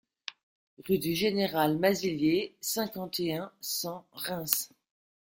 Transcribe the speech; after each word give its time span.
Rue 0.87 0.97
du 0.97 1.13
Général 1.13 1.77
Mazillier, 1.77 2.55
cinquante 2.59 3.19
et 3.19 3.35
un, 3.35 3.51
cent 3.61 4.03
Reims 4.13 4.71